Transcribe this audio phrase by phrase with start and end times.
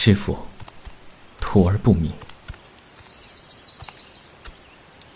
[0.00, 0.38] 师傅，
[1.40, 2.12] 徒儿不明。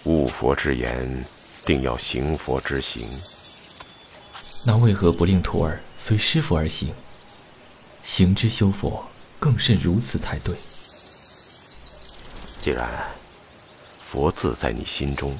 [0.02, 1.24] 悟佛之言，
[1.64, 3.08] 定要行佛之行。
[4.64, 6.92] 那为何不令徒儿随师傅而行？
[8.02, 9.06] 行之修佛，
[9.38, 10.56] 更甚如此才对。
[12.60, 13.08] 既然
[14.00, 15.38] 佛自在你心中，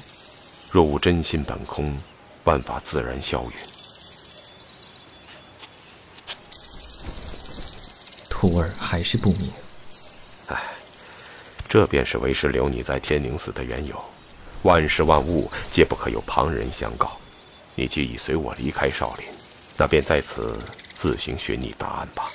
[0.71, 1.99] 若无真心本空，
[2.45, 3.82] 万法自然消陨。
[8.43, 9.53] 徒儿还是不明。
[10.49, 10.61] 唉，
[11.69, 13.97] 这便是为师留你在天宁寺的缘由。
[14.65, 17.17] 万事万物皆不可有旁人相告。
[17.77, 19.29] 你既已随我离开少林，
[19.77, 20.59] 那便在此
[20.93, 22.33] 自行寻觅答案吧。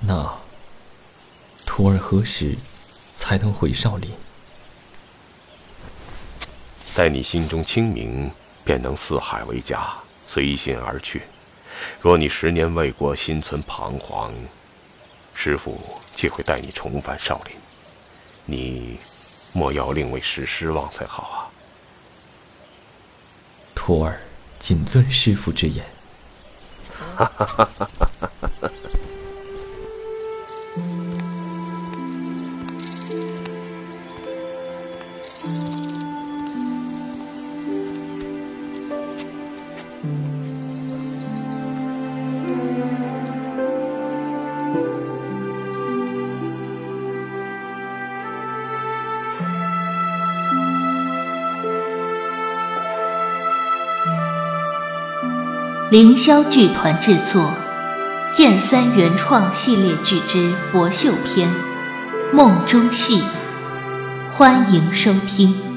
[0.00, 0.28] 那
[1.64, 2.58] 徒儿何时
[3.14, 4.10] 才能回少林？
[6.96, 8.28] 待你心中清明，
[8.64, 9.94] 便能四海为家，
[10.26, 11.22] 随心而去。
[12.00, 14.32] 若你十年未过，心存彷徨，
[15.34, 15.80] 师傅
[16.14, 17.56] 即会带你重返少林。
[18.44, 18.98] 你
[19.52, 21.38] 莫要令为师失望才好啊！
[23.74, 24.20] 徒儿
[24.58, 25.84] 谨遵师傅之言。
[27.16, 27.90] 哈哈哈哈
[28.40, 28.47] 哈
[55.90, 57.50] 凌霄剧团制作，
[58.36, 60.36] 《剑三》原创系列剧之
[60.70, 61.48] 《佛秀篇》，
[62.30, 63.22] 梦中戏，
[64.30, 65.67] 欢迎收听。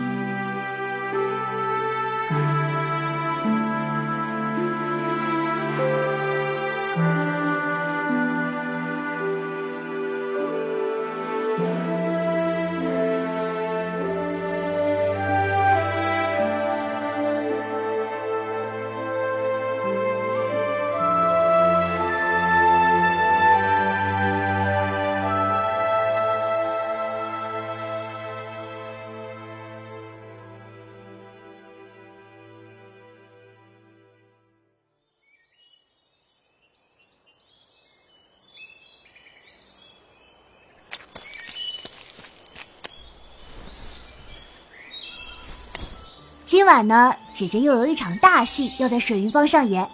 [46.61, 49.89] 今晚呢，姐姐又有一场大戏要在水云帮上演，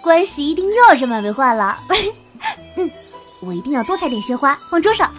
[0.00, 1.76] 关系一定又要人满为患了。
[2.78, 2.88] 嗯，
[3.40, 5.12] 我一定要多采点鲜花放桌上。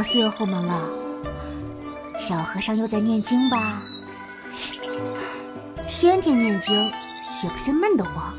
[0.00, 0.88] 到寺院后门了，
[2.18, 3.82] 小和尚又在念经吧？
[5.86, 6.74] 天天念经
[7.42, 8.32] 也不嫌闷得慌。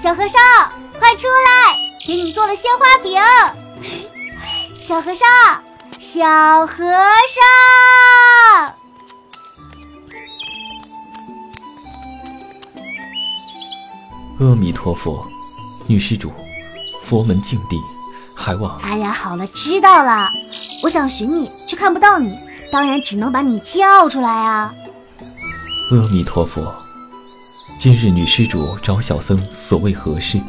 [0.00, 0.40] 小和尚，
[1.00, 3.20] 快出来，给你做了鲜花饼。
[4.78, 5.28] 小和尚，
[5.98, 6.84] 小和
[7.34, 8.72] 尚，
[14.38, 15.26] 阿弥陀佛，
[15.88, 16.30] 女施主，
[17.02, 17.76] 佛门净地。
[18.40, 18.78] 还望。
[18.78, 20.30] 哎呀，好了，知道了。
[20.82, 22.38] 我想寻你，却看不到你，
[22.72, 24.74] 当然只能把你叫出来啊。
[25.90, 26.74] 阿弥陀佛，
[27.78, 30.40] 今日女施主找小僧，所谓何事？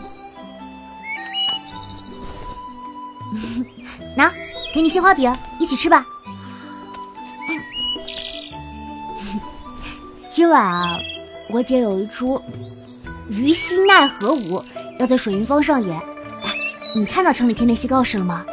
[4.16, 4.32] 拿，
[4.74, 6.06] 给你鲜花饼，一起吃吧。
[10.34, 10.98] 今晚啊，
[11.50, 12.42] 我姐有一出
[13.30, 14.64] 鱼戏奈何舞，
[14.98, 16.02] 要在水云峰上演。
[16.94, 18.46] 你看到城里贴那些告示了吗？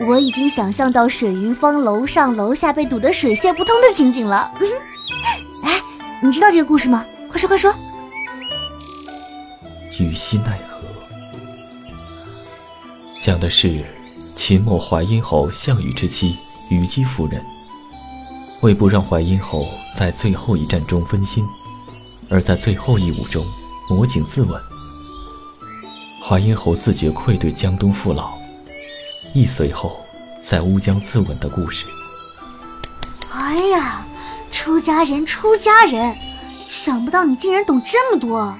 [0.00, 4.52] 我已经想象到水云坊楼上楼下被堵得水泄不通的情景了。
[5.62, 5.80] 哎，
[6.20, 7.04] 你知道这个故事吗？
[7.28, 7.72] 快说快说！
[9.98, 10.86] 鱼戏奈何，
[13.20, 13.84] 讲的是
[14.34, 16.36] 秦末淮阴侯项羽之妻
[16.68, 17.40] 虞姬夫人，
[18.60, 19.64] 为不让淮阴侯
[19.96, 21.44] 在最后一战中分心，
[22.28, 23.44] 而在最后一舞中
[23.88, 24.60] 抹颈自刎。
[26.26, 28.38] 淮阴侯自觉愧对江东父老，
[29.34, 30.02] 亦随后
[30.42, 31.84] 在乌江自刎的故事。
[33.30, 34.06] 哎呀，
[34.50, 36.16] 出家人，出家人，
[36.70, 38.56] 想不到你竟然懂这么多。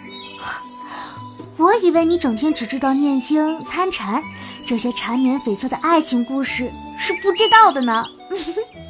[1.57, 4.23] 我以为你整天只知道念经参禅，
[4.67, 8.05] 这些缠绵悱恻的爱情故事是不知道的呢。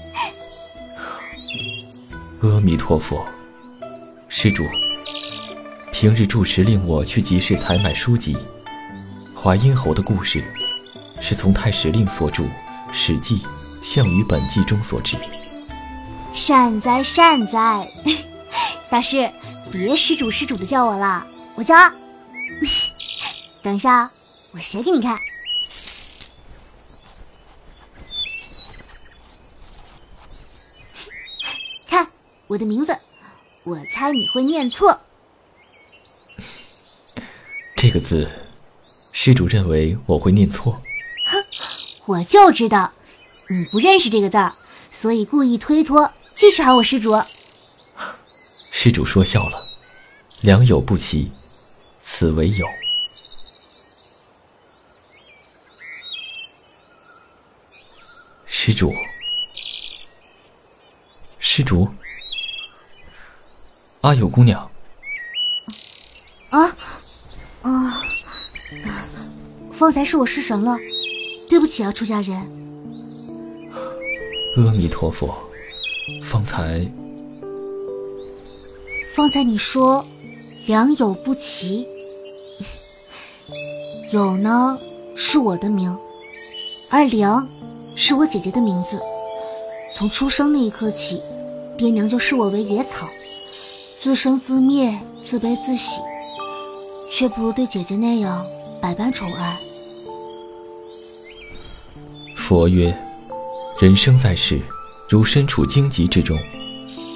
[2.42, 3.24] 阿弥陀佛，
[4.28, 4.64] 施主，
[5.92, 8.34] 平日住持令我去集市采买书籍，
[9.44, 10.42] 《淮阴侯的故事》
[11.22, 12.44] 是从太史令所著
[12.90, 13.42] 《史记·
[13.82, 15.18] 项羽本纪》中所知。
[16.32, 17.86] 善哉善哉，
[18.88, 19.30] 大师，
[19.70, 21.26] 别施主施主的叫我了，
[21.56, 21.76] 我叫。
[23.62, 24.10] 等一下，
[24.52, 25.18] 我写给你看。
[31.84, 32.06] 看
[32.46, 32.98] 我的名字，
[33.62, 35.02] 我猜你会念错。
[37.76, 38.26] 这个字，
[39.24, 40.82] 施主认为我会念错？
[41.24, 41.42] 哼，
[42.04, 42.92] 我就知道
[43.48, 44.52] 你不认识这个字儿，
[44.90, 47.18] 所以故意推脱，继续喊我施主。
[48.70, 49.66] 施主说笑了，
[50.42, 51.32] 良莠不齐。
[52.02, 52.66] 此为友。
[58.44, 58.92] 施主，
[61.38, 61.88] 施主，
[64.02, 64.70] 阿友姑娘。
[66.50, 66.76] 啊，啊，
[69.84, 70.78] 方才是我失神了，
[71.46, 72.34] 对不起啊，出家人。
[74.56, 75.34] 阿弥陀佛，
[76.22, 76.90] 方才，
[79.14, 80.02] 方才你说
[80.64, 81.86] 良莠不齐。
[84.10, 84.78] 有呢，
[85.14, 85.94] 是我的名，
[86.90, 87.46] 而良
[87.94, 88.98] 是我姐姐的名字。
[89.92, 91.20] 从出生那一刻起，
[91.76, 93.06] 爹娘就视我为野草，
[94.00, 96.00] 自生自灭，自悲自喜，
[97.10, 98.46] 却不如对姐姐那样
[98.80, 99.60] 百般宠爱。
[102.46, 102.94] 佛曰：
[103.78, 104.60] 人生在世，
[105.08, 106.38] 如身处荆棘之中，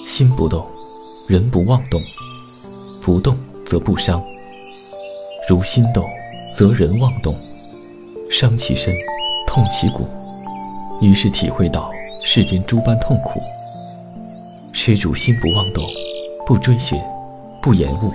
[0.06, 0.66] 心不动，
[1.26, 2.00] 人不妄动，
[3.02, 4.18] 不动则不伤；
[5.46, 6.02] 如心动。
[6.56, 7.38] 则人妄动，
[8.30, 8.92] 伤其身，
[9.46, 10.08] 痛其骨，
[11.02, 11.90] 于是体会到
[12.24, 13.38] 世间诸般痛苦。
[14.72, 15.84] 施主心不妄动，
[16.46, 16.98] 不追寻，
[17.60, 18.10] 不延误，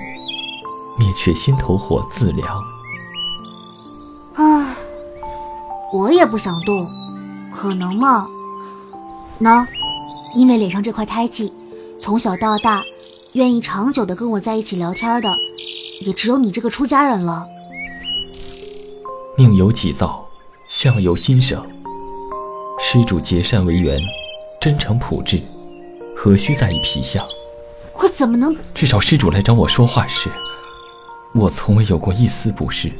[0.97, 2.72] 灭却心头火自凉。
[5.93, 6.89] 我也不想动，
[7.51, 8.27] 可能吗？
[9.39, 9.63] 喏，
[10.35, 11.53] 因为脸上这块胎记，
[11.99, 12.83] 从小到大，
[13.33, 15.31] 愿意长久的跟我在一起聊天的，
[16.01, 17.45] 也只有你这个出家人了。
[19.37, 20.27] 命由己造，
[20.67, 21.63] 相由心生。
[22.79, 24.01] 施主结善为缘，
[24.59, 25.39] 真诚朴质，
[26.17, 27.23] 何须在意皮相？
[27.93, 28.55] 我怎么能？
[28.73, 30.27] 至少施主来找我说话时，
[31.35, 32.91] 我从未有过一丝不适。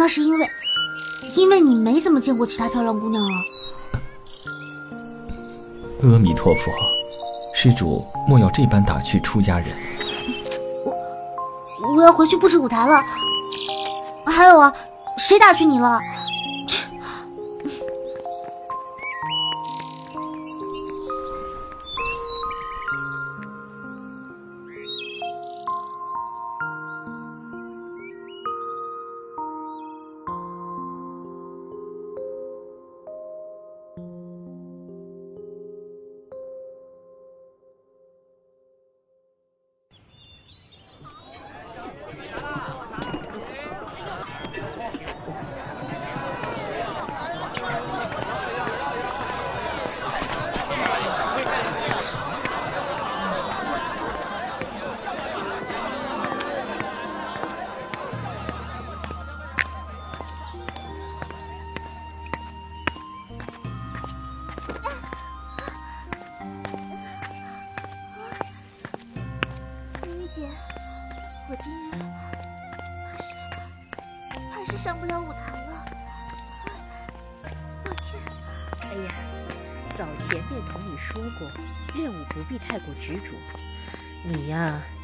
[0.00, 0.48] 那是因为，
[1.36, 3.34] 因为你没怎么见过其他漂亮姑娘啊。
[6.02, 6.72] 阿弥陀佛，
[7.54, 9.68] 施主莫要这般打趣出家人。
[11.82, 13.04] 我我要回去布置舞台了。
[14.24, 14.72] 还有啊，
[15.18, 16.00] 谁打趣你了？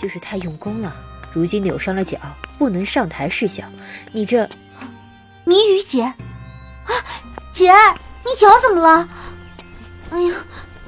[0.07, 0.97] 就是太用功了，
[1.33, 2.17] 如今扭伤了脚，
[2.59, 3.69] 不能上台试想。
[4.13, 4.49] 你这，
[5.43, 6.15] 谜语姐，啊，
[7.51, 7.73] 姐，
[8.25, 9.09] 你脚怎么了？
[10.11, 10.35] 哎呀，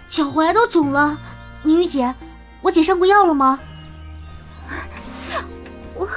[0.09, 1.19] 脚踝都肿了。
[1.65, 2.15] 谜语姐，
[2.63, 3.59] 我姐上过药了吗？
[5.97, 6.09] 我，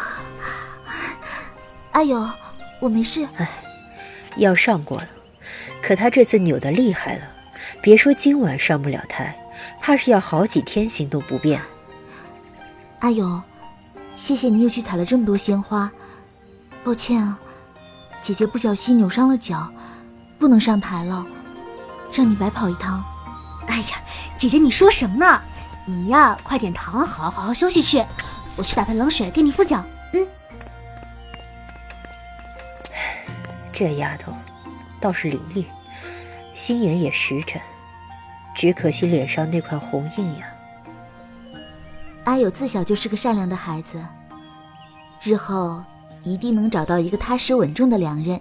[1.94, 2.30] 阿友。
[2.80, 3.28] 我没事。
[3.38, 3.50] 哎，
[4.36, 5.08] 药上过了，
[5.82, 7.24] 可他这次扭得厉害了，
[7.82, 9.36] 别说今晚上不了台，
[9.82, 11.60] 怕是要好几天行动不便。
[13.02, 13.42] 阿友，
[14.16, 15.92] 谢谢你又去采了这么多鲜花，
[16.84, 17.40] 抱歉啊，
[18.22, 19.68] 姐姐不小心扭伤了脚，
[20.38, 21.26] 不能上台了，
[22.14, 23.04] 让你白跑一趟。
[23.68, 24.02] 哎呀，
[24.38, 25.42] 姐姐你说什么呢？
[25.88, 28.06] 你呀，快点躺好，好好休息去。
[28.56, 29.84] 我去打盆冷水给你敷脚。
[30.14, 30.28] 嗯。
[33.74, 34.32] 这丫头
[35.00, 35.66] 倒是伶俐，
[36.54, 37.60] 心眼也实诚，
[38.54, 40.46] 只可惜脸上那块红印呀。
[42.32, 44.02] 阿友自小就是个善良的孩子，
[45.22, 45.84] 日后
[46.24, 48.40] 一定能找到一个踏实稳重的良人。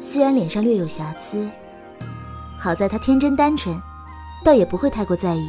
[0.00, 1.50] 虽然脸上略有瑕疵，
[2.60, 3.76] 好在他天真单纯，
[4.44, 5.44] 倒也不会太过在意。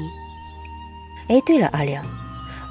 [1.29, 2.03] 哎，对了，阿良，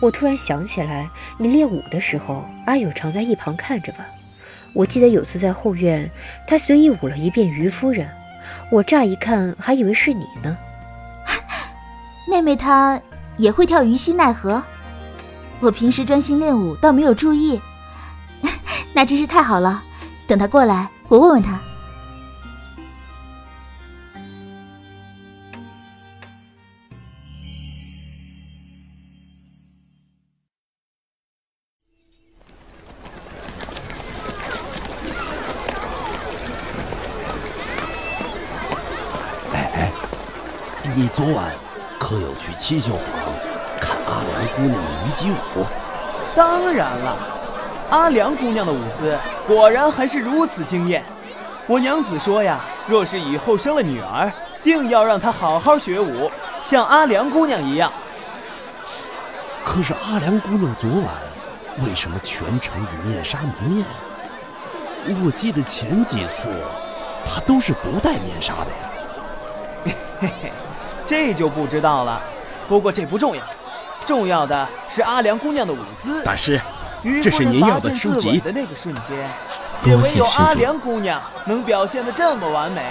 [0.03, 4.05] 我突然想起来，你练武的时候，阿友常在一旁看着吧？
[4.75, 6.11] 我记得有次在后院，
[6.49, 8.11] 他随意舞了一遍于夫人，
[8.73, 10.59] 我乍一看还以为是你呢。
[12.29, 13.01] 妹妹她
[13.41, 14.63] 也会跳鱼溪奈何，
[15.61, 17.59] 我平时专心练武，倒没有注意。
[18.93, 19.83] 那真是太好了，
[20.27, 21.59] 等他过来，我问问他。
[39.55, 39.93] 哎哎。
[40.95, 41.55] 你昨晚
[41.99, 43.20] 可有去七秀坊
[44.61, 45.65] 姑娘的虞姬舞？
[46.35, 47.17] 当然了，
[47.89, 51.03] 阿良姑娘的舞姿果然还是如此惊艳。
[51.67, 54.31] 我娘子说呀，若是以后生了女儿，
[54.63, 56.31] 定要让她好好学舞，
[56.63, 57.91] 像阿良姑娘一样。
[59.65, 61.07] 可是阿良姑娘昨晚
[61.87, 63.87] 为什么全程以面纱蒙面？
[65.25, 66.51] 我记得前几次
[67.25, 69.95] 她都是不戴面纱的呀。
[70.21, 70.53] 嘿嘿。
[71.07, 72.21] 这就不知道了，
[72.69, 73.43] 不过这不重要，
[74.07, 76.23] 重要的是阿良姑娘的舞姿。
[76.23, 76.61] 大师，
[77.23, 78.41] 这是您要的书籍。
[78.41, 79.29] 的那个瞬间，
[79.85, 82.83] 也唯有阿良姑娘能表现的这么完美。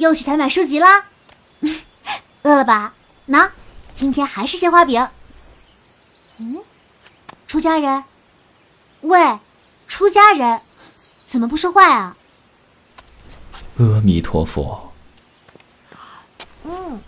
[0.00, 1.08] 又去采买书籍啦，
[2.42, 2.94] 饿了吧？
[3.28, 3.50] 喏，
[3.92, 5.06] 今天还是鲜花饼。
[6.38, 6.56] 嗯，
[7.46, 8.04] 出家人，
[9.02, 9.38] 喂，
[9.86, 10.62] 出家人，
[11.26, 12.16] 怎么不说话啊？
[13.76, 14.90] 阿弥陀佛。
[16.64, 17.02] 嗯，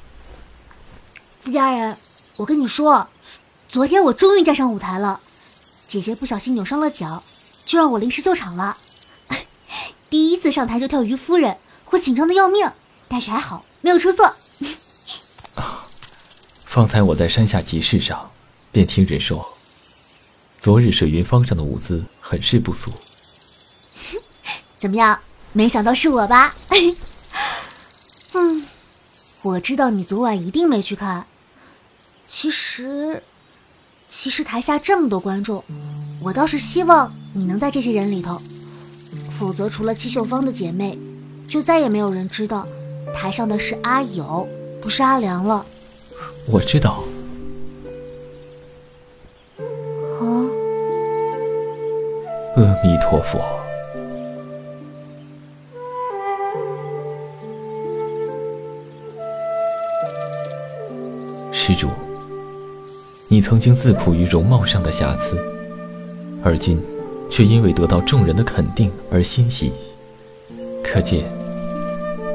[1.43, 1.97] 出家人，
[2.37, 3.09] 我跟你说，
[3.71, 5.23] 昨天我终于站上舞台了，
[5.87, 7.23] 姐姐不小心扭伤了脚，
[7.65, 8.77] 就让我临时救场了。
[10.11, 11.57] 第一次上台就跳于夫人，
[11.89, 12.71] 我紧张的要命。
[13.13, 14.35] 但是还好，没有出错。
[16.65, 18.31] 方才我在山下集市上，
[18.73, 19.53] 便听人说，
[20.57, 22.91] 昨日水云坊上的舞姿很是不俗。
[24.79, 25.21] 怎么样？
[25.53, 26.55] 没想到是我吧？
[28.33, 28.67] 嗯，
[29.43, 31.27] 我知道你昨晚一定没去看。
[32.27, 33.23] 其实，
[34.09, 35.63] 其实台下这么多观众，
[36.23, 38.41] 我倒是希望你能在这些人里头，
[39.31, 40.99] 否则除了七秀芳的姐妹，
[41.47, 42.67] 就再也没有人知道。
[43.15, 44.47] 台上的是阿友，
[44.81, 45.65] 不是阿良了。
[46.47, 47.03] 我知道。
[50.21, 50.25] 啊！
[52.57, 53.41] 阿弥陀佛。
[61.53, 61.89] 施主，
[63.29, 65.39] 你曾经自苦于容貌上的瑕疵，
[66.43, 66.83] 而今
[67.31, 69.73] 却因为得到众人的肯定而欣喜，
[70.83, 71.42] 可见。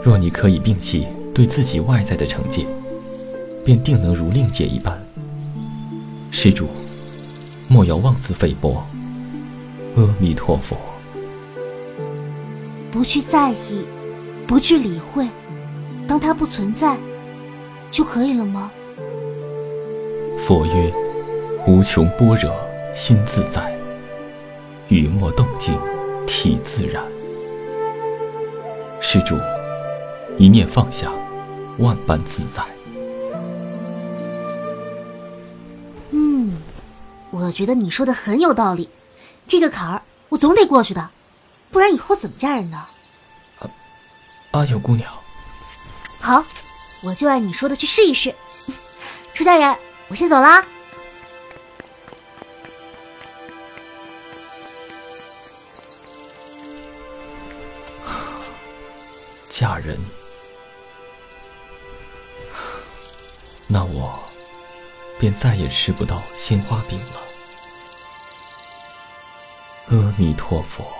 [0.03, 2.65] 若你可以摒弃对自己外在的惩戒，
[3.65, 4.97] 便定能如令姐一般。
[6.31, 6.67] 施主，
[7.67, 8.85] 莫要妄自菲薄。
[9.95, 10.77] 阿弥陀佛。
[12.91, 13.83] 不去在意，
[14.47, 15.27] 不去理会，
[16.07, 16.97] 当它不存在，
[17.91, 18.71] 就可以了吗？
[20.39, 20.93] 佛曰：
[21.67, 22.55] 无穷般若
[22.93, 23.75] 心自在，
[24.87, 25.77] 雨墨动静
[26.25, 27.03] 体自然。
[29.01, 29.35] 施主。
[30.37, 31.11] 一念放下，
[31.79, 32.63] 万般自在。
[36.11, 36.61] 嗯，
[37.31, 38.87] 我觉得你说的很有道理，
[39.47, 41.09] 这个坎儿我总得过去的，
[41.71, 42.85] 不然以后怎么嫁人呢？
[44.51, 45.11] 阿友姑娘，
[46.19, 46.43] 好，
[47.01, 48.33] 我就按你说的去试一试。
[49.33, 49.77] 出家人，
[50.07, 50.65] 我先走啦。
[59.49, 59.99] 嫁人。
[63.77, 64.17] 那我
[65.19, 67.21] 便再也吃不到鲜花饼了。
[69.89, 70.96] 阿弥陀佛。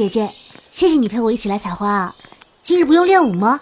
[0.00, 0.32] 姐姐，
[0.70, 2.16] 谢谢你陪我一起来采花啊！
[2.62, 3.60] 今日不用练舞吗？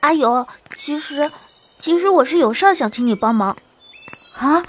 [0.00, 1.32] 阿友，其实，
[1.78, 3.56] 其实我是有事儿想请你帮忙。
[4.34, 4.62] 啊，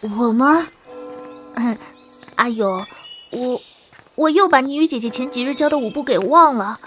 [0.00, 0.66] 我吗？
[1.54, 1.78] 嗯，
[2.34, 2.84] 阿友，
[3.30, 3.60] 我
[4.16, 6.80] 我又把你与姐姐前几日教的舞步给忘了，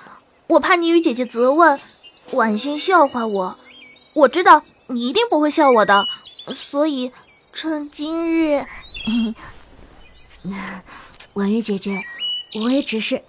[0.48, 1.80] 我怕你与姐姐责问，
[2.32, 3.56] 婉心笑话我。
[4.12, 6.06] 我知道你一定不会笑我的，
[6.54, 7.14] 所以
[7.54, 8.66] 趁今日，
[11.36, 12.02] 婉月姐姐。
[12.54, 13.24] 我也只是，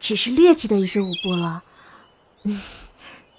[0.00, 1.62] 只是略记得一些舞步了。
[2.44, 2.60] 嗯，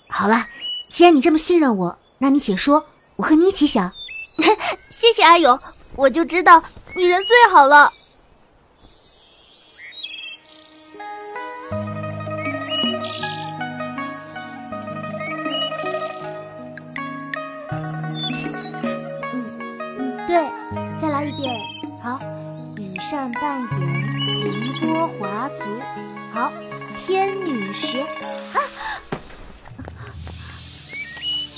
[0.07, 0.47] 好了，
[0.87, 2.85] 既然你这么信任我，那你且说，
[3.15, 3.91] 我和你一起想。
[4.89, 5.59] 谢谢阿勇，
[5.95, 6.63] 我就知道
[6.95, 7.91] 你人最好了。
[19.97, 20.49] 嗯，对，
[20.99, 21.53] 再来一遍。
[22.01, 22.19] 好，
[22.77, 23.98] 羽扇簸檐。
[24.39, 25.63] 凌波华族，
[26.33, 26.51] 好，
[26.97, 28.01] 天女穴。
[28.01, 28.07] 啊
[28.55, 28.87] 啊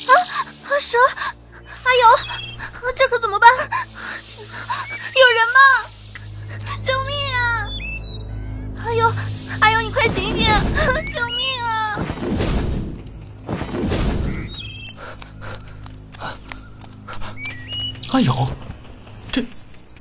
[0.07, 0.11] 啊！
[0.79, 0.97] 蛇！
[1.83, 2.03] 阿勇，
[2.95, 3.47] 这可怎么办？
[3.55, 5.59] 有人吗？
[6.81, 7.69] 救命啊！
[8.83, 9.13] 阿勇，
[9.59, 10.47] 阿勇，你快醒醒！
[11.13, 11.99] 救命啊！
[18.11, 18.49] 阿勇，
[19.31, 19.45] 这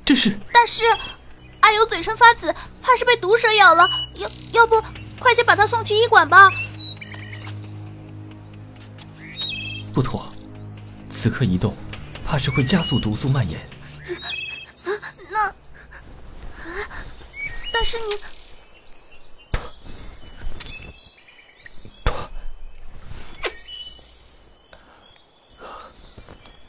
[0.03, 0.83] 这是大师。
[1.85, 3.89] 嘴唇发紫，怕是被毒蛇咬了。
[4.15, 4.81] 要要不，
[5.19, 6.49] 快些把他送去医馆吧。
[9.93, 10.25] 不妥，
[11.09, 11.75] 此刻移动，
[12.25, 13.59] 怕是会加速毒素蔓延。
[15.29, 15.53] 那，
[17.73, 18.03] 但是你，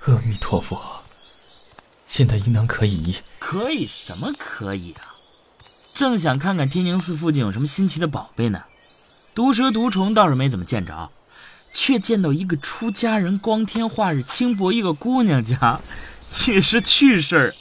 [0.00, 0.80] 阿弥陀佛，
[2.12, 3.16] 现在应当可以。
[3.38, 5.16] 可以什么可以啊？
[5.94, 8.64] 正想看看天宁寺附近有什么新奇的宝贝呢。
[9.34, 11.10] 毒蛇毒虫倒是没怎么见着，
[11.72, 15.80] 却见到一个出家人光天化日轻薄一个姑娘家，
[16.48, 17.54] 也是趣事儿。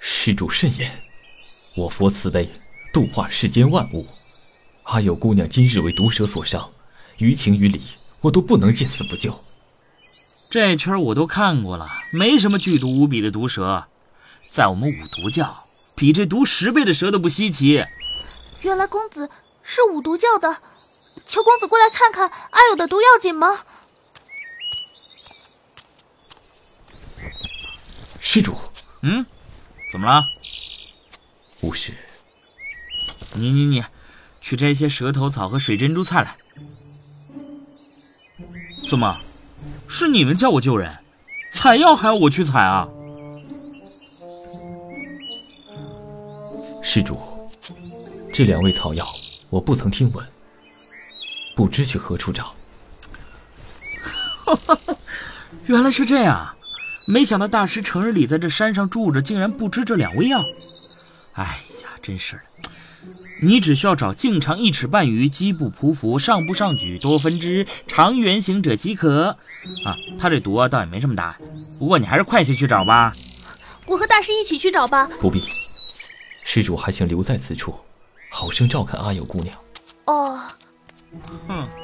[0.00, 0.90] 施主慎言，
[1.76, 2.50] 我佛慈悲，
[2.92, 4.04] 度化世间万物。
[4.82, 6.68] 阿有姑娘今日为毒蛇所伤，
[7.18, 7.80] 于情于理，
[8.22, 9.32] 我都不能见死不救。
[10.52, 13.88] 这圈我都看过了，没什么剧毒无比的毒蛇，
[14.50, 17.86] 在我们五毒教，比这毒十倍的蛇都不稀奇。
[18.60, 19.30] 原来公子
[19.62, 20.58] 是五毒教的，
[21.24, 23.60] 求公子过来看看阿友的毒要紧吗？
[28.20, 28.54] 施主，
[29.00, 29.24] 嗯，
[29.90, 30.22] 怎么了？
[31.62, 31.94] 无事。
[33.36, 33.82] 你你你，
[34.42, 36.36] 去摘些蛇头草和水珍珠菜来。
[38.86, 39.18] 怎么？
[39.94, 40.90] 是你们叫我救人，
[41.52, 42.88] 采药还要我去采啊？
[46.82, 47.18] 施主，
[48.32, 49.06] 这两味草药
[49.50, 50.26] 我不曾听闻，
[51.54, 52.54] 不知去何处找。
[55.66, 56.56] 原来是这样啊，
[57.06, 60.42] 没想到大师成日里在这山上住着，竟然不知这两味药。
[61.34, 61.44] 哎
[61.84, 62.42] 呀，真是的。
[63.42, 69.36] 你只需要找径长一尺半余、基部匍匐、上不上举、多分支、长圆形者即可。
[69.84, 71.36] 啊，他这毒啊倒也没什么大，
[71.78, 73.12] 不过你还是快些去找吧。
[73.86, 75.08] 我和大师一起去找吧。
[75.20, 75.42] 不必，
[76.44, 77.74] 施主还请留在此处，
[78.30, 79.56] 好生照看阿友姑娘。
[80.06, 80.40] 哦。
[81.48, 81.81] 哼。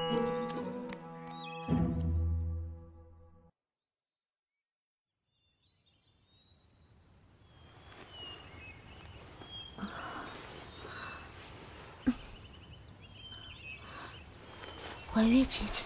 [15.18, 15.82] 婉月姐姐，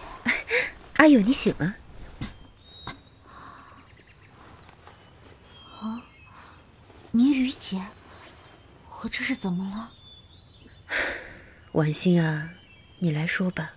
[0.97, 1.73] 阿友，你醒了。
[5.81, 6.03] 啊，
[7.11, 7.83] 霓雨姐，
[9.01, 9.91] 我这是怎么了？
[11.71, 12.51] 婉心啊，
[12.99, 13.73] 你来说吧。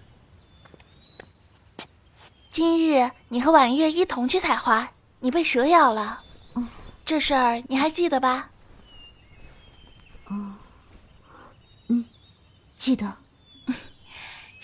[2.51, 6.23] 今日你和婉月一同去采花，你被蛇咬了。
[6.57, 6.69] 嗯，
[7.07, 8.51] 这事儿你还记得吧？
[10.29, 10.55] 嗯，
[11.89, 12.05] 嗯，
[12.77, 13.17] 记得。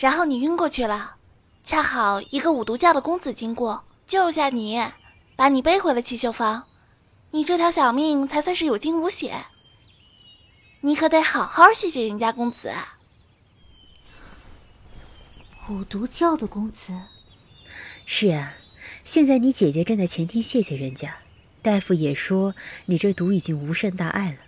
[0.03, 1.15] 然后你晕过去了，
[1.62, 4.85] 恰好一个五毒教的公子经过，救下你，
[5.37, 6.65] 把你背回了七秀坊，
[7.31, 9.45] 你这条小命才算是有惊无险。
[10.81, 12.73] 你可得好好谢谢人家公子。
[15.69, 16.93] 五毒教的公子，
[18.05, 18.55] 是啊，
[19.05, 21.19] 现在你姐姐正在前厅谢谢人家，
[21.62, 24.38] 大夫也说你这毒已经无甚大碍了。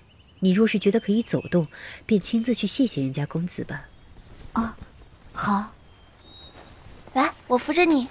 [0.40, 1.68] 你若是觉得可以走动，
[2.04, 3.86] 便亲自去谢谢人家公子吧。
[4.54, 4.76] 啊，
[5.34, 5.72] 好。
[7.12, 8.08] 来，我扶着你。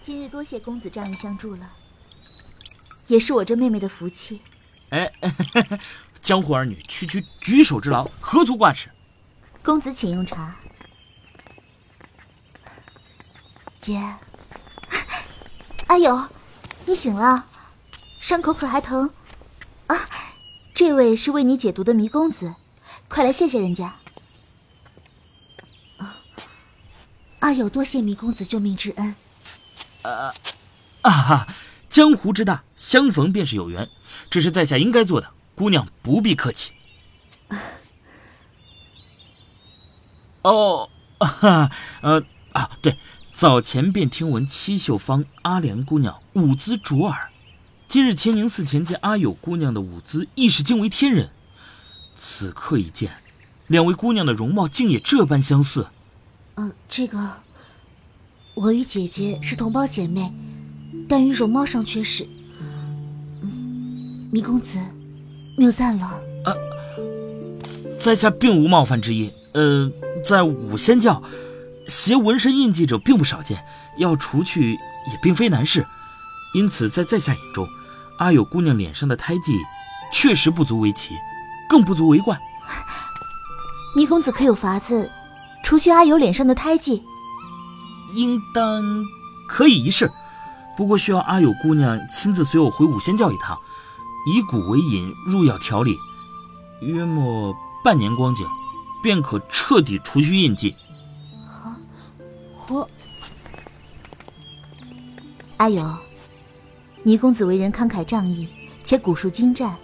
[0.00, 1.70] 今日多谢公子仗义相助了，
[3.08, 4.40] 也是我这妹妹的福气。
[4.88, 5.12] 哎，
[6.22, 8.90] 江湖儿女区区举手之劳，何足挂齿。
[9.62, 10.56] 公子请用茶。
[13.78, 14.02] 姐，
[15.88, 16.26] 阿友，
[16.86, 17.46] 你醒了，
[18.28, 19.08] 伤口可还疼？
[19.86, 19.96] 啊，
[20.74, 22.54] 这位是为你解毒的迷公子，
[23.08, 23.96] 快来谢谢人家。
[25.96, 26.14] 啊，
[27.38, 29.14] 阿友多谢迷公子救命之恩。
[30.02, 30.34] 啊
[31.00, 31.48] 啊哈！
[31.88, 33.88] 江湖之大，相逢便是有缘，
[34.28, 36.74] 这是在下应该做的，姑娘不必客气。
[40.42, 41.70] 哦，哈，
[42.02, 42.98] 呃啊，对，
[43.32, 47.30] 早前便听闻七秀坊阿莲姑娘舞姿卓尔，
[47.88, 51.30] 今日天宁寺前见阿友姑娘的舞姿，亦是惊为天人。
[52.14, 53.10] 此刻一见，
[53.66, 55.88] 两位姑娘的容貌竟也这般相似。
[56.56, 57.32] 嗯，这个，
[58.52, 60.30] 我与姐姐是同胞姐妹。
[61.08, 62.28] 但于容貌上却是，
[63.40, 64.78] 嗯，迷公子，
[65.56, 66.04] 谬赞了。
[66.44, 66.52] 啊，
[67.98, 69.32] 在下并无冒犯之意。
[69.54, 69.90] 呃，
[70.22, 71.22] 在五仙教，
[71.86, 73.64] 携纹身印记者并不少见，
[73.96, 75.86] 要除去也并非难事。
[76.54, 77.68] 因此，在在下眼中，
[78.18, 79.58] 阿友姑娘脸上的胎记，
[80.12, 81.14] 确实不足为奇，
[81.68, 82.38] 更不足为怪。
[83.96, 85.10] 倪公子可有法子，
[85.64, 87.02] 除去阿友脸上的胎记？
[88.14, 89.04] 应当
[89.48, 90.10] 可以一试。
[90.76, 93.58] 不过需要阿友姑娘亲自随我回五仙教一趟，
[94.26, 95.96] 以蛊为引，入药调理，
[96.80, 98.46] 约莫半年光景，
[99.02, 100.74] 便可彻底除去印记。
[101.64, 101.76] 啊，
[102.68, 102.88] 我
[105.56, 105.98] 阿友，
[107.08, 108.46] 倪公子为人慷慨仗义，
[108.84, 109.74] 且蛊术精湛，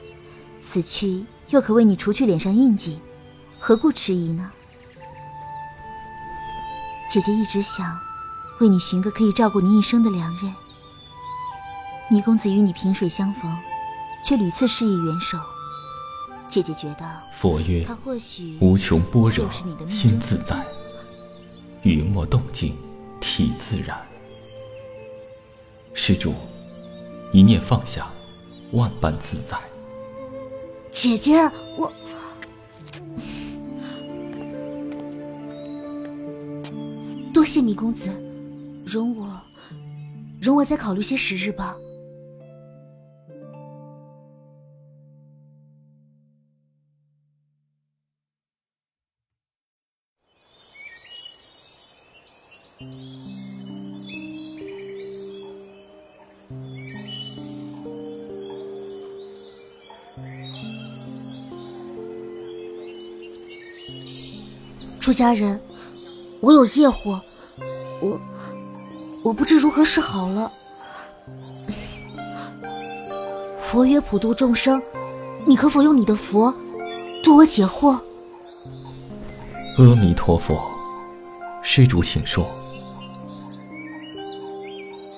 [0.60, 3.00] 此去又可为你除去脸上印记，
[3.58, 4.52] 何故迟疑呢？
[7.08, 7.98] 姐姐一直想
[8.60, 10.54] 为你寻个可以照顾你一生的良人。
[12.10, 13.50] 倪公子与你萍水相逢，
[14.22, 15.38] 却屡次施以援手。
[16.46, 19.50] 姐姐觉得，佛曰：他或许无穷般若
[19.88, 20.62] 心自在，
[21.84, 22.76] 雨墨动静
[23.18, 23.98] 体自然。
[25.94, 26.34] 施主，
[27.34, 28.06] 一念放下，
[28.70, 29.58] 万般自在。
[30.92, 31.40] 姐姐，
[31.76, 31.92] 我
[37.32, 38.08] 多谢米公子，
[38.86, 39.28] 容我，
[40.40, 41.76] 容我再考虑些时日吧。
[65.04, 65.60] 出家人，
[66.40, 67.20] 我有业火，
[68.00, 68.18] 我
[69.22, 70.50] 我不知如何是好了。
[73.60, 74.80] 佛曰普度众生，
[75.44, 76.50] 你可否用你的佛
[77.22, 78.00] 度我解惑？
[79.76, 80.58] 阿弥陀佛，
[81.62, 82.50] 施主请说。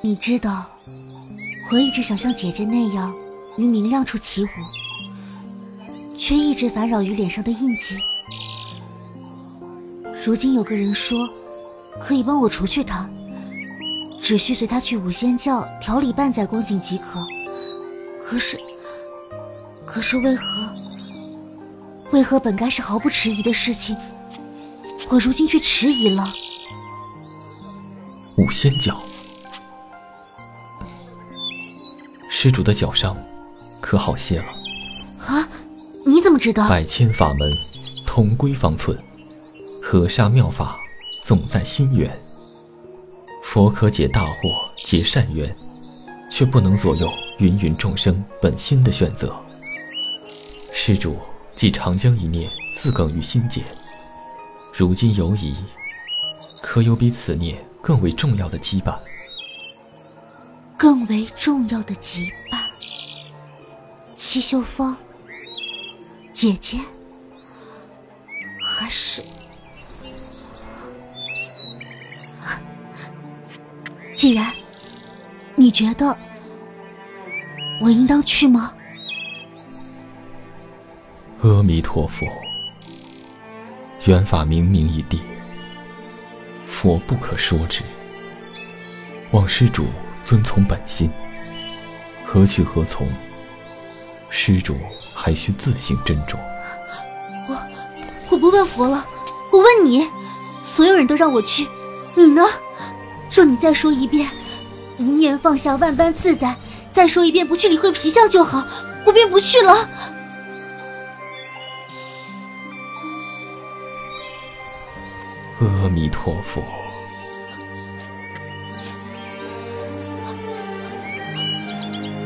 [0.03, 0.65] 你知道，
[1.71, 3.15] 我一直想像姐姐那样
[3.57, 4.49] 于明亮处起舞，
[6.19, 7.97] 却一直烦扰于脸上的印记。
[10.27, 11.29] 如今有个人说，
[12.01, 13.09] 可以帮我除去他，
[14.21, 17.25] 只需随他去五仙教调理半载光景即可。
[18.21, 18.59] 可是，
[19.85, 20.75] 可是为何？
[22.11, 23.97] 为何本该是毫不迟疑的事情，
[25.09, 26.29] 我如今却迟疑了？
[28.37, 29.01] 五仙教，
[32.29, 33.17] 施主的脚伤
[33.81, 34.47] 可好些了？
[35.25, 35.49] 啊，
[36.05, 36.69] 你怎么知道？
[36.69, 37.49] 百千法门，
[38.05, 38.99] 同归方寸。
[39.89, 40.81] 河沙妙法，
[41.23, 42.13] 总在心源。
[43.41, 45.57] 佛可解大祸，结善缘，
[46.29, 49.33] 却不能左右芸芸众生本心的选择。
[50.73, 51.17] 施主
[51.55, 53.65] 既常将一念自耿于心间，
[54.75, 55.55] 如今犹疑，
[56.61, 58.99] 可有比此念更为重要的羁绊？
[60.77, 62.59] 更为重要的羁绊。
[64.17, 64.97] 七秀峰，
[66.33, 66.81] 姐姐，
[68.61, 69.23] 还是
[74.17, 74.51] 既然
[75.55, 76.17] 你觉得
[77.83, 78.73] 我应当去吗？
[81.43, 82.27] 阿弥陀佛，
[84.07, 85.21] 缘法明明一地，
[86.65, 87.83] 佛不可说之。
[89.33, 89.85] 望施主
[90.25, 91.11] 遵从本心，
[92.25, 93.07] 何去何从？
[94.31, 94.79] 施主
[95.15, 96.39] 还需自行斟酌。
[97.49, 97.57] 我
[98.31, 99.05] 我不问佛了，
[99.53, 100.09] 我问你，
[100.65, 101.69] 所有人都让我去，
[102.15, 102.43] 你呢？
[103.37, 104.31] 若你再说一遍
[104.99, 106.57] “一念放下，万般自在”，
[106.91, 108.67] 再说一遍“不去理会皮相就好”，
[109.05, 109.91] 我便不去了。
[115.61, 116.63] 阿弥陀佛。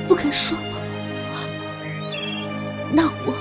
[0.06, 0.78] 不肯说吗？
[2.94, 3.34] 那我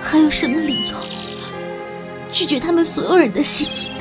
[0.00, 0.96] 还有什么理由
[2.32, 3.91] 拒绝他们所有人的心意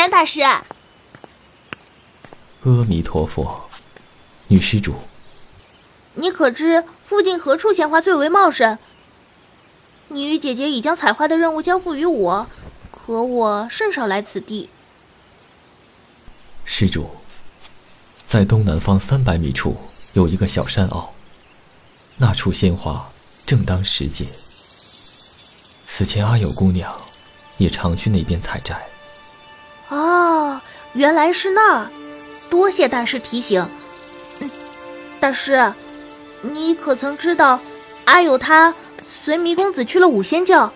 [0.00, 0.64] 然大师，阿
[2.88, 3.68] 弥陀佛，
[4.48, 4.94] 女施主，
[6.14, 8.78] 你可知附近何处鲜花最为茂盛？
[10.08, 12.46] 你与姐姐已将采花的任务交付于我，
[12.90, 14.70] 可我甚少来此地。
[16.64, 17.10] 施主，
[18.24, 19.76] 在东南方三百米处
[20.14, 21.12] 有一个小山坳，
[22.16, 23.12] 那处鲜花
[23.44, 24.28] 正当时节。
[25.84, 26.98] 此前阿友姑娘
[27.58, 28.82] 也常去那边采摘。
[29.90, 30.60] 哦，
[30.92, 31.90] 原来是那儿，
[32.48, 33.68] 多谢大师提醒。
[34.38, 34.50] 嗯，
[35.20, 35.72] 大师，
[36.42, 37.60] 你可曾知道，
[38.04, 38.74] 阿友他
[39.24, 40.72] 随迷公子去了五仙教？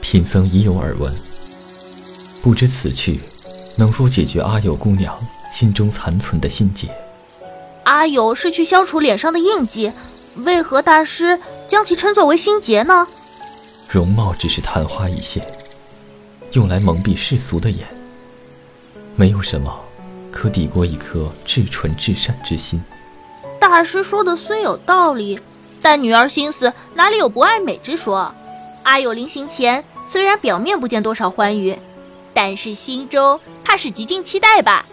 [0.00, 1.14] 贫僧已有耳闻，
[2.42, 3.20] 不知此去
[3.76, 5.18] 能否解决阿友姑娘
[5.50, 6.88] 心中残存的心结？
[7.84, 9.92] 阿友是去消除脸上的印记，
[10.36, 13.08] 为何大师将其称作为心结呢？
[13.88, 15.42] 容貌只是昙花一现。
[16.52, 17.86] 用来蒙蔽世俗的眼，
[19.16, 19.72] 没有什么
[20.32, 22.82] 可抵过一颗至纯至善之心。
[23.60, 25.38] 大师说的虽有道理，
[25.82, 28.32] 但女儿心思哪里有不爱美之说？
[28.84, 31.76] 阿友临行前虽然表面不见多少欢愉，
[32.32, 34.86] 但是心中怕是极尽期待吧。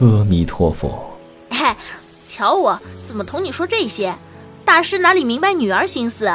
[0.00, 1.18] 阿弥陀佛。
[1.50, 1.74] 嘿，
[2.26, 4.14] 瞧我怎么同你说这些？
[4.66, 6.30] 大师哪里明白女儿心思？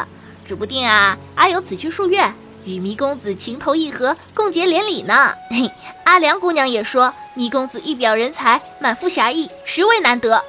[0.48, 2.34] 指不定啊，阿友此去数月。
[2.66, 5.34] 与弥公子情投意合，共结连理呢。
[5.50, 5.72] 嘿，
[6.06, 10.44] 阿良姑娘也说，弥公子一表人才，满腹侠义，实为难得。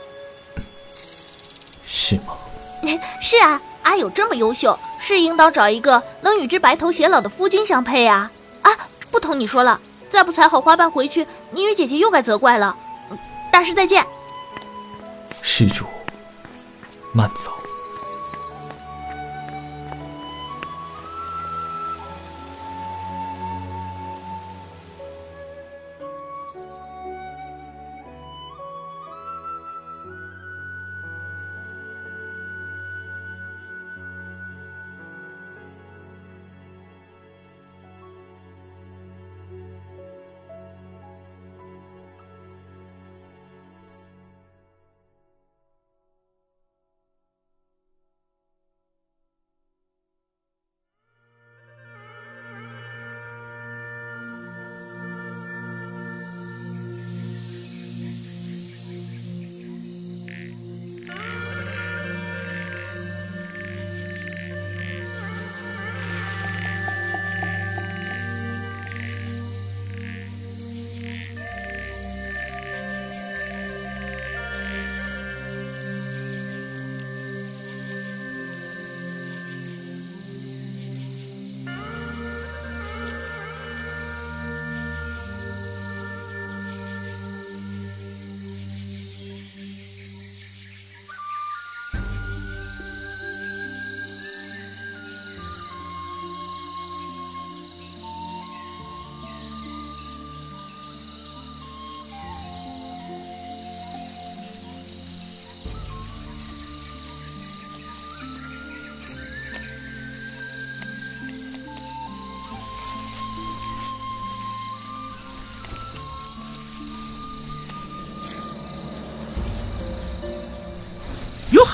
[1.84, 2.36] 是吗？
[3.20, 8.30] 是啊，阿友这么优秀，是应当找一个能与之白头偕老的夫君相配啊！
[8.62, 8.70] 啊，
[9.10, 12.76] 不同你说了，再不采好花瓣回去，你与姐姐又该责怪了。
[13.52, 14.04] 大师再见。
[15.42, 15.84] 施主，
[17.12, 17.52] 慢走。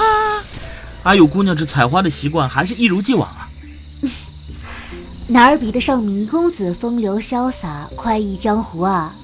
[0.00, 0.44] 哈！
[1.02, 3.48] 阿友姑娘这采花的习惯还是一如既往啊。
[5.28, 9.14] 哪儿比得上迷公子风流潇洒、快意江湖啊？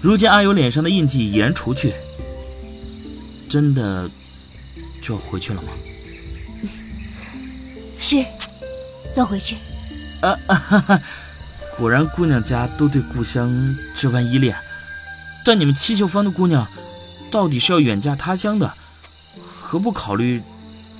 [0.00, 1.92] 如今阿友脸上的印记已然除去，
[3.48, 4.10] 真的
[5.00, 5.68] 就要回去了吗？
[8.00, 8.24] 是，
[9.14, 9.56] 要回去。
[10.20, 11.02] 啊啊！
[11.78, 14.56] 果然姑娘家都对故乡这般依恋，
[15.44, 16.66] 但你们七秀坊的姑娘，
[17.32, 18.74] 到底是要远嫁他乡的，
[19.60, 20.42] 何不考虑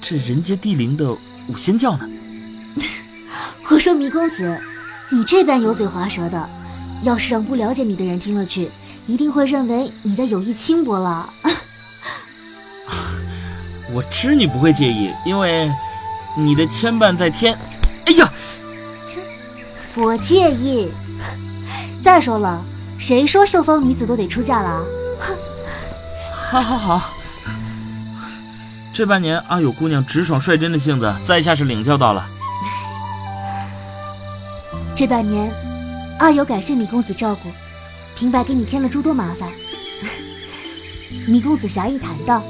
[0.00, 1.12] 这人杰地灵的
[1.46, 2.08] 五仙教呢？
[3.68, 4.58] 我说迷公子，
[5.10, 6.48] 你这般油嘴滑舌的，
[7.02, 8.70] 要是让不了解你的人听了去。
[9.06, 11.28] 一定会认为你的友谊轻薄了。
[13.92, 15.70] 我知你不会介意，因为
[16.36, 17.58] 你的牵绊在天。
[18.06, 18.32] 哎呀，
[19.94, 20.90] 我介意。
[22.00, 22.64] 再说了，
[22.98, 24.82] 谁说秀芳女子都得出嫁了？
[26.52, 27.14] 好好好，
[28.92, 32.28] 这半年阿友姑娘直爽率真的性子，在下是领教到了。
[34.94, 35.50] 这半年，
[36.18, 37.50] 阿友感谢米公子照顾。
[38.14, 39.50] 平白给你添了诸多麻烦，
[41.26, 42.44] 米公子侠义坦荡，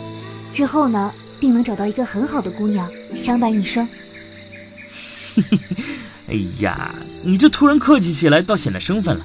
[0.53, 3.89] 日后呢，定能找到一个很好的姑娘相伴一生。
[6.27, 9.25] 哎呀，你这突然客气起来，倒显得生分了。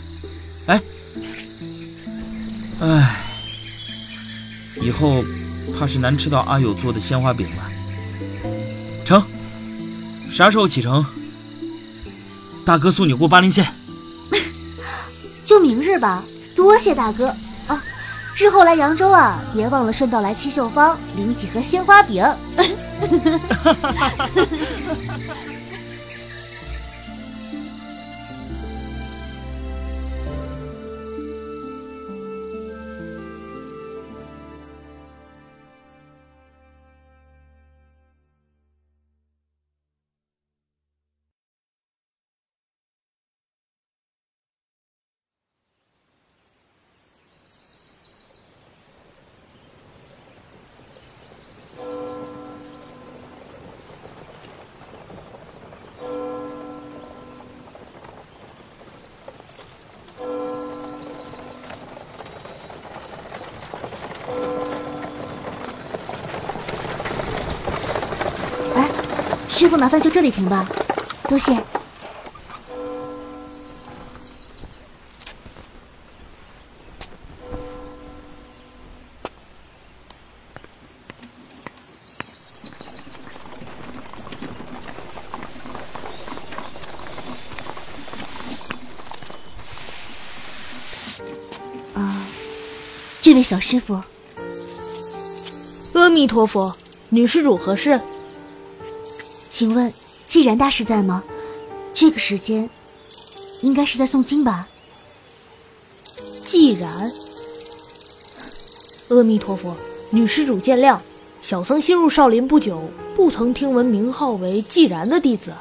[0.68, 0.82] 哎，
[2.82, 3.18] 哎，
[4.88, 5.21] 以后
[5.78, 7.69] 怕是难吃到阿友做的鲜花饼了。
[9.04, 9.21] 成，
[10.32, 11.06] 啥时候启程？
[12.63, 13.67] 大哥送你过巴陵县。
[15.43, 16.23] 就明日吧，
[16.56, 17.36] 多谢大哥
[17.67, 17.84] 啊！
[18.38, 22.23] 日后来扬州啊，别忘了顺道来七秀坊领几盒鲜花饼。
[69.58, 70.70] 师傅，麻烦就这里停吧，
[71.28, 71.52] 多谢。
[91.96, 92.27] 啊，
[93.23, 94.00] 这位小师傅，
[95.94, 96.77] 阿弥陀佛，
[97.10, 98.00] 女施主何事？
[99.58, 99.92] 请问，
[100.28, 101.24] 既然大师在吗？
[101.92, 102.70] 这个时间，
[103.62, 104.68] 应该是在诵经吧？
[106.46, 107.12] 既然，
[109.08, 109.76] 阿弥陀佛，
[110.12, 111.00] 女施主见谅，
[111.42, 112.84] 小僧新入少林不久，
[113.16, 115.52] 不曾听闻名号为既然的弟子。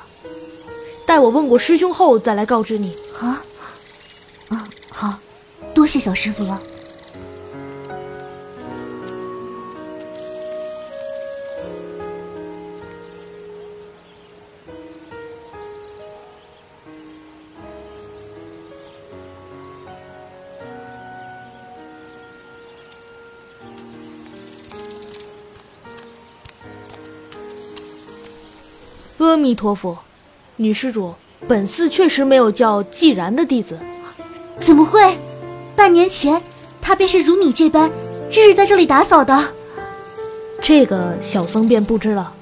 [1.07, 2.95] 待我问过师兄后，再来告知你。
[3.19, 3.43] 啊，
[4.49, 5.19] 啊，好，
[5.73, 6.61] 多谢小师傅了。
[29.37, 29.99] 阿弥陀佛，
[30.57, 31.15] 女施主，
[31.47, 33.79] 本寺确实没有叫既然的弟子。
[34.59, 35.19] 怎么会？
[35.77, 36.43] 半年前
[36.81, 37.91] 他便是如你这般，
[38.31, 39.39] 日日在这里打扫的。
[40.63, 42.33] 这个小僧便不知了。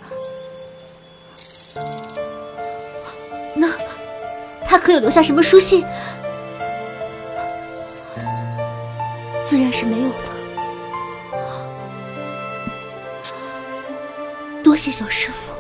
[3.57, 3.68] 那
[4.64, 5.84] 他可有留下什么书信？
[9.42, 10.30] 自然是没有的。
[14.62, 15.54] 多谢小师傅。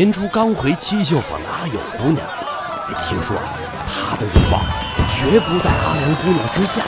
[0.00, 2.26] 年初刚回七秀坊的阿友姑娘，
[3.06, 3.36] 听说
[3.86, 4.60] 她的容貌
[5.10, 6.80] 绝不在阿良姑娘之下。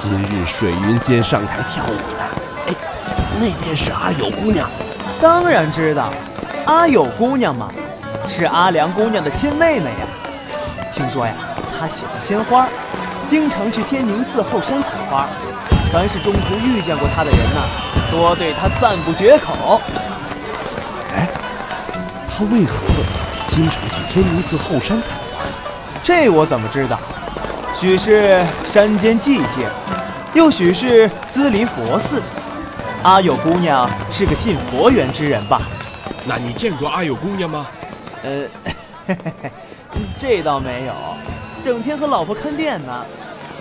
[0.00, 2.74] 今日水云间上台跳舞的，哎，
[3.38, 4.66] 那便是阿友姑娘。
[5.20, 6.10] 当然知道，
[6.64, 7.70] 阿友姑娘嘛，
[8.26, 10.06] 是阿良姑娘的亲妹妹呀。
[10.94, 11.34] 听说呀，
[11.78, 12.66] 她喜欢鲜花，
[13.26, 15.26] 经常去天宁寺后山采花。
[15.92, 17.60] 凡是中途遇见过她的人呐，
[18.10, 19.82] 多对她赞不绝口。
[22.36, 22.76] 哎，她为何
[23.48, 25.42] 经常去天宁寺后山采花？
[26.02, 26.98] 这我怎么知道？
[27.74, 29.66] 许是山间寂静，
[30.34, 32.22] 又许是资离佛寺。
[33.02, 35.62] 阿友姑娘是个信佛缘之人吧？
[36.26, 37.66] 那你见过阿友姑娘吗？
[38.22, 38.44] 呃，
[40.18, 40.92] 这倒没有，
[41.62, 43.04] 整天和老婆看店呢。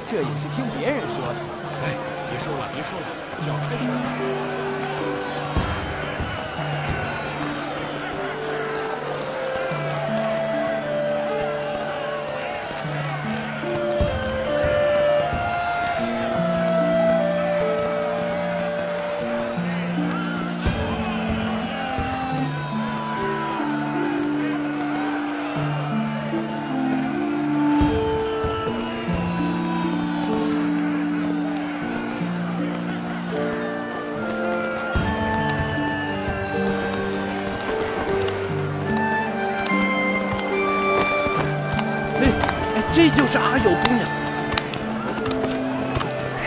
[0.08, 1.36] 这也是听别人说的。
[1.84, 1.94] 哎，
[2.30, 3.08] 别说了，别说了，
[3.42, 3.76] 就要开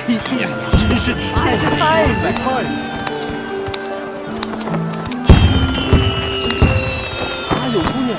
[0.09, 0.49] 哎呀，
[0.79, 1.85] 真是太太美了！
[7.51, 8.17] 阿友姑娘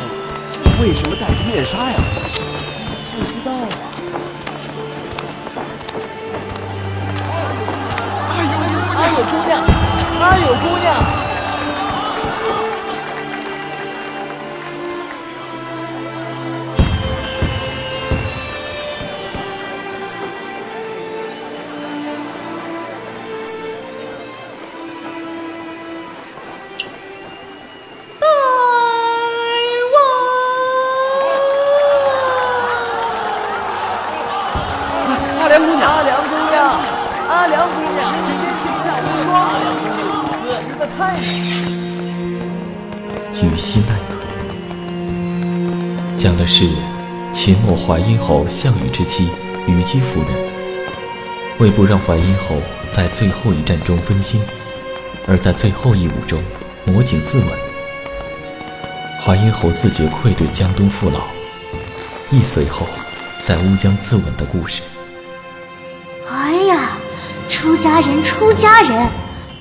[0.79, 1.97] 为什么戴着面纱呀？
[3.11, 3.65] 不知道啊。
[8.95, 9.51] 阿友姑娘，
[10.21, 11.18] 阿友姑娘。
[46.51, 46.67] 是
[47.31, 49.29] 秦末淮阴侯项羽之妻
[49.67, 50.29] 虞姬夫人，
[51.59, 52.55] 为不让淮阴侯
[52.91, 54.41] 在最后一战中分心，
[55.27, 56.43] 而在最后一舞中
[56.85, 57.43] 魔颈自刎。
[59.21, 61.19] 淮阴侯自觉愧对江东父老，
[62.31, 62.87] 亦随后
[63.45, 64.81] 在乌江自刎的故事。
[66.31, 66.97] 哎呀，
[67.47, 69.07] 出家人，出家人！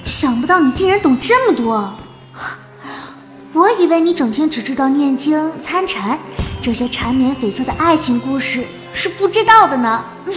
[0.06, 1.94] 想不到你竟然懂这么多。
[3.52, 6.18] 我以为你整天只知道念经、参禅，
[6.60, 10.04] 这些缠绵悱恻的爱情故事是不知道的呢。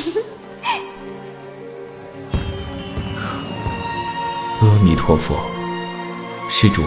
[4.62, 5.36] 阿弥陀佛，
[6.50, 6.86] 施主，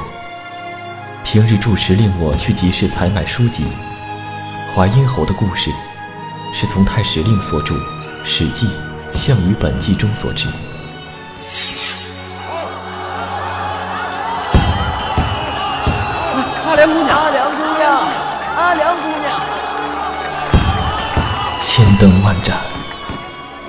[1.24, 3.64] 平日住持令我去集市采买书籍，
[4.74, 5.70] 《淮阴侯的故事》
[6.54, 7.74] 是从太史令所著
[8.22, 8.66] 《史记·
[9.18, 10.46] 项羽本纪》中所知。
[21.98, 22.58] 灯万盏，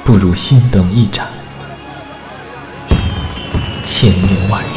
[0.04, 1.26] 不如心灯一盏；
[3.84, 4.72] 千面万人，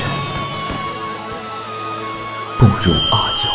[2.59, 3.51] 不如阿友。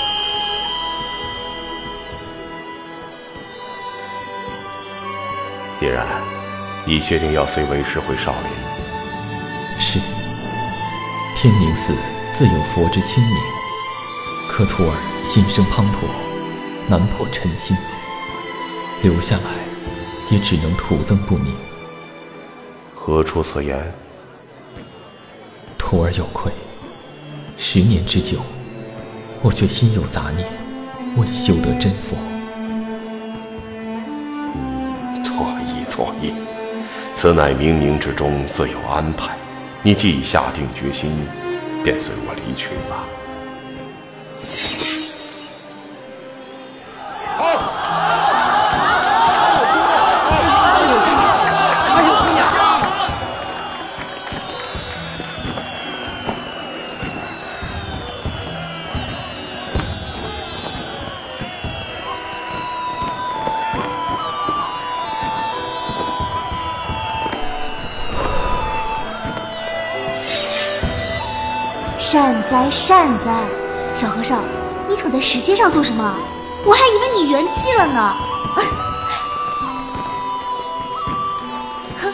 [5.80, 6.06] 既然
[6.86, 10.00] 你确定要随为师回少林，是。
[11.36, 11.94] 天宁寺
[12.32, 13.38] 自有佛之清明。
[14.50, 16.08] 可徒儿心生滂沱，
[16.88, 17.76] 难破尘心，
[19.02, 19.63] 留下来
[20.30, 21.54] 也只能徒增不宁。
[22.96, 23.94] 何出此言？
[25.78, 26.52] 徒儿有愧，
[27.58, 28.40] 十年之久，
[29.42, 30.48] 我却心有杂念，
[31.18, 32.18] 未修得真佛。
[35.24, 36.34] 错意错意，
[37.14, 39.38] 此乃冥冥之中自有安排。
[39.84, 41.12] 你既已下定决心，
[41.84, 43.04] 便随我离去吧。
[72.14, 73.34] 善哉善哉，
[73.96, 74.44] 小和尚。
[74.88, 76.16] 你躺在石阶上做什么？
[76.64, 78.14] 我还以为你元气了呢。
[82.00, 82.14] 哼，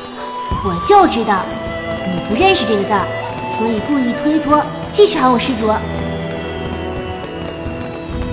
[0.64, 1.44] 我就知道
[2.08, 3.06] 你不认识这个字儿，
[3.50, 5.68] 所以故意推脱，继续喊我施主。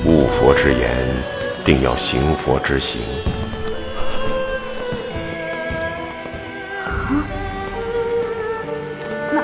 [0.05, 1.05] 悟佛之言，
[1.65, 3.01] 定要行佛之行。
[6.85, 6.87] 啊
[9.35, 9.43] 那，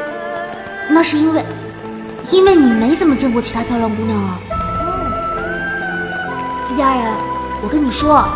[0.89, 1.43] 那是因为，
[2.33, 4.41] 因为你没怎么见过其他漂亮姑娘啊。
[6.67, 7.13] 朱家人，
[7.63, 8.27] 我跟你说，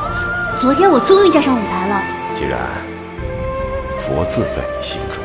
[0.61, 2.03] 昨天我终于站上舞台了。
[2.35, 2.61] 既然
[3.99, 5.25] 佛自在你心中，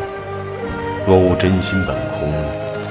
[1.05, 2.31] 若悟真心本空，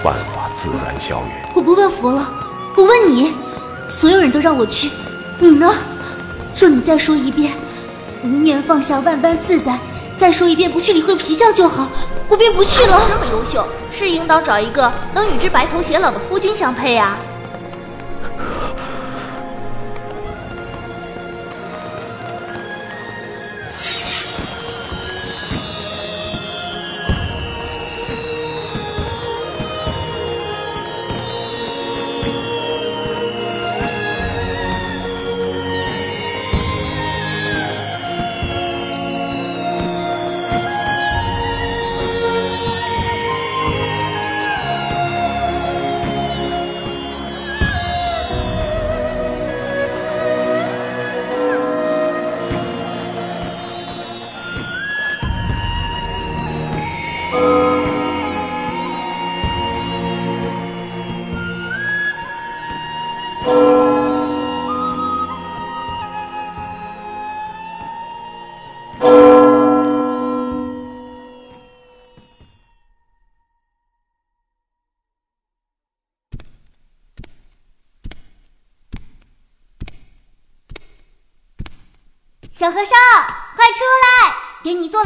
[0.05, 1.51] 万法自然消远。
[1.55, 2.31] 我不问佛了，
[2.77, 3.33] 我问你。
[3.89, 4.91] 所有人都让我去，
[5.39, 5.73] 你呢？
[6.57, 7.55] 若你再说一遍
[8.23, 9.79] “一念放下，万般自在”，
[10.19, 11.89] 再说一遍“不去理会皮笑就好”，
[12.31, 13.03] 我便不去了。
[13.09, 17.19] 这么优秀，是应当找一个能与之白头偕老的夫君相配啊！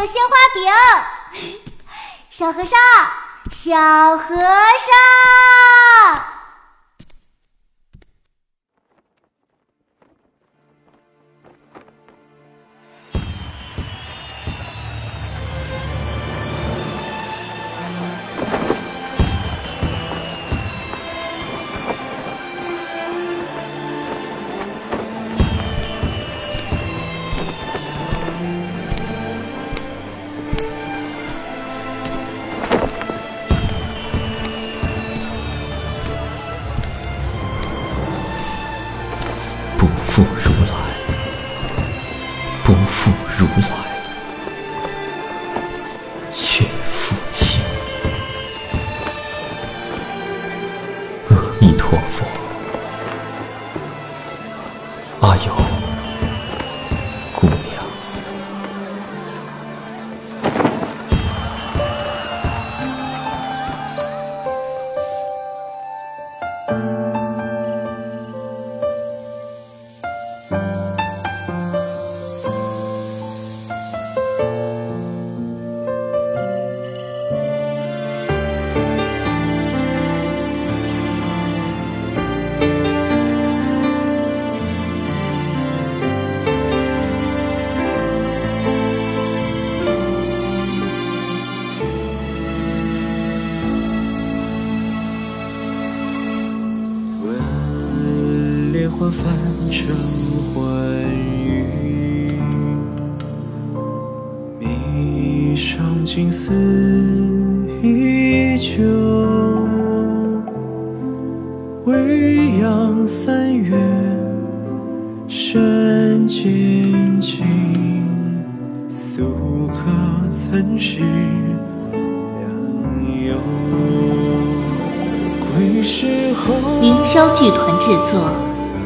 [0.06, 0.62] 鲜花饼。
[2.30, 2.78] 小和尚，
[3.50, 5.73] 小和尚。
[40.14, 40.93] 复如来，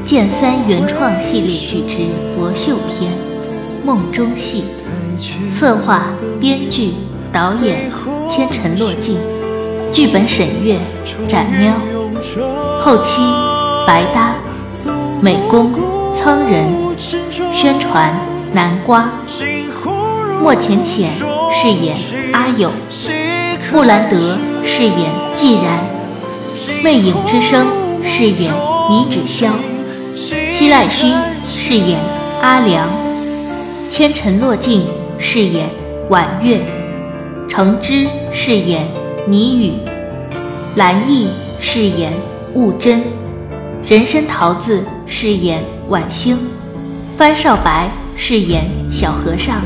[0.08, 1.98] 剑三》原创系列剧之
[2.34, 3.12] 《佛秀篇》，
[3.84, 4.64] 梦中戏，
[5.50, 6.04] 策划、
[6.40, 6.94] 编剧、
[7.30, 7.92] 导演
[8.26, 9.18] 千尘落尽，
[9.92, 10.78] 剧本审阅
[11.26, 11.74] 展喵，
[12.80, 13.20] 后期
[13.86, 14.34] 白搭，
[15.20, 15.74] 美工
[16.10, 16.72] 苍人，
[17.52, 18.18] 宣传
[18.54, 19.10] 南瓜，
[20.40, 21.10] 莫浅浅
[21.52, 21.94] 饰演
[22.32, 22.70] 阿友，
[23.70, 24.94] 布兰德饰演
[25.34, 25.84] 季然，
[26.82, 27.66] 魅影之声。
[28.00, 28.54] 饰演
[28.88, 29.50] 倪芷霄，
[30.58, 31.14] 西濑薰
[31.48, 32.00] 饰演
[32.42, 32.88] 阿良，
[33.88, 34.82] 千尘落尽
[35.16, 35.68] 饰演
[36.10, 36.60] 婉月，
[37.48, 38.84] 橙之饰演
[39.28, 39.74] 倪雨，
[40.74, 41.28] 蓝意
[41.60, 42.12] 饰演
[42.54, 43.04] 雾真，
[43.86, 46.36] 人参桃子饰演晚星，
[47.16, 49.62] 番少白饰演小和尚，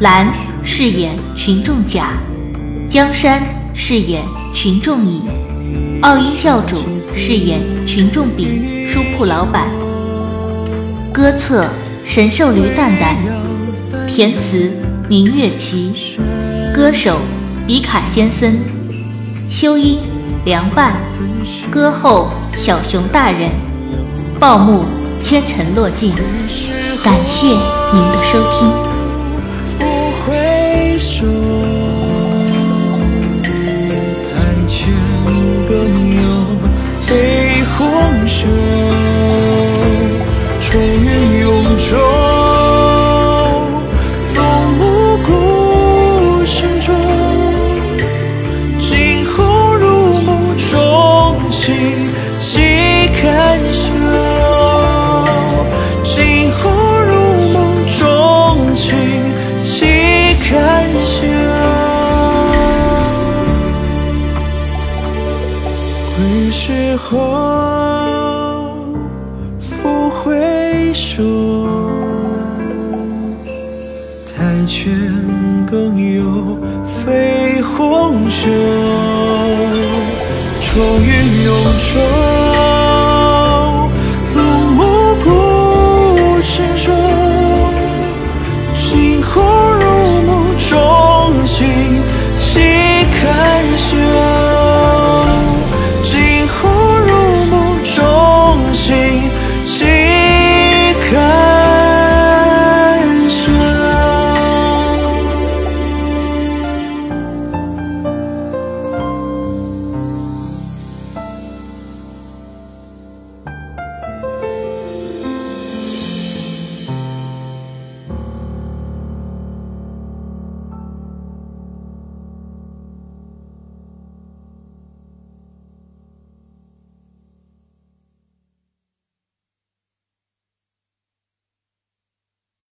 [0.00, 0.32] 蓝
[0.62, 2.12] 饰演群众甲，
[2.88, 3.42] 江山
[3.74, 4.22] 饰演
[4.54, 5.20] 群众乙，
[6.00, 6.78] 奥英教主
[7.14, 8.78] 饰演群众丙。
[8.88, 9.77] 书铺老板。
[11.18, 11.66] 歌策
[12.04, 13.16] 神兽驴蛋蛋，
[14.06, 14.70] 填词
[15.08, 16.16] 明月奇，
[16.72, 17.18] 歌手
[17.66, 18.56] 比卡先生，
[19.50, 19.98] 修音
[20.44, 20.94] 凉拌，
[21.72, 23.50] 歌后小熊大人，
[24.38, 24.84] 报幕
[25.20, 26.12] 千尘落尽。
[27.02, 28.68] 感谢您的收听。
[29.76, 29.84] 复
[30.24, 31.26] 回首，
[34.22, 34.94] 台前
[35.66, 35.76] 更
[36.12, 36.22] 有
[37.02, 37.84] 飞鸿
[38.28, 38.46] 袖，